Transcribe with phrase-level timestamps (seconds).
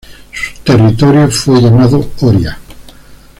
[0.33, 2.57] Su territorio fue llamado "Horia".